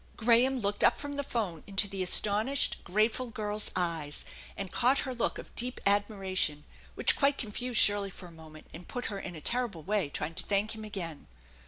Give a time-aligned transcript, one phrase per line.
[0.17, 4.25] Graham looked up from the phone into the astonished| grateful girl's eyes,
[4.57, 6.95] and caught her look of deep admiration, 56 THE ENCHANTED BARN
[7.27, 10.33] which quite confused Shirley for a moment, and put her in a terrible way trying
[10.33, 11.27] to thank him again.